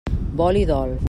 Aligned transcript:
Vol 0.41 0.57
i 0.63 0.65
dol. 0.73 0.97